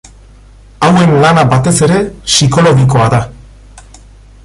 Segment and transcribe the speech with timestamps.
[0.87, 2.01] Hauen lana batez ere
[2.31, 3.21] psikologikoa da.